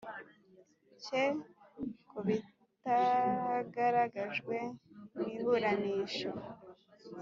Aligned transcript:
Cye 1.03 1.23
ku 2.07 2.17
bitagaragajwe 2.27 4.55
mu 5.15 5.23
iburanisha 5.35 6.29